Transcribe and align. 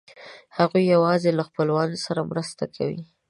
هغوی 0.57 0.83
یواځې 0.93 1.29
له 1.37 1.43
خپلوانو 1.49 1.97
سره 2.05 2.27
مرسته 2.31 2.63
کوي. 2.75 3.01